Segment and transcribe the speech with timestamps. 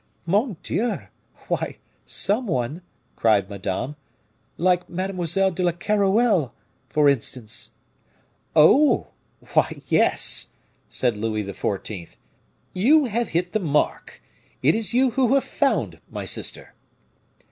[0.25, 0.97] "Mon Dieu!
[1.47, 2.81] why, some one,"
[3.15, 3.95] cried Madame,
[4.57, 6.51] "like Mademoiselle de Keroualle,
[6.89, 7.73] for instance!"
[8.55, 9.09] "Oh!
[9.53, 10.53] why, yes!"
[10.89, 12.17] said Louis XIV.;
[12.73, 14.23] "you have hit the mark,
[14.63, 16.73] it is you who have found, my sister."